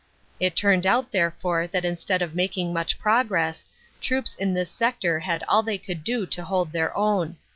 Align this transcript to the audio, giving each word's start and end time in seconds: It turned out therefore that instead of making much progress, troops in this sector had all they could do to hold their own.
It 0.39 0.55
turned 0.55 0.87
out 0.87 1.11
therefore 1.11 1.67
that 1.67 1.85
instead 1.85 2.23
of 2.23 2.33
making 2.33 2.73
much 2.73 2.97
progress, 2.97 3.67
troops 4.01 4.33
in 4.33 4.55
this 4.55 4.71
sector 4.71 5.19
had 5.19 5.43
all 5.47 5.61
they 5.61 5.77
could 5.77 6.03
do 6.03 6.25
to 6.25 6.43
hold 6.43 6.71
their 6.71 6.97
own. 6.97 7.37